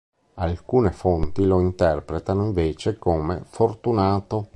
Alcune 0.39 0.89
fonti 0.91 1.45
lo 1.45 1.59
interpretano 1.59 2.43
invece 2.45 2.97
come 2.97 3.43
"fortunato". 3.45 4.49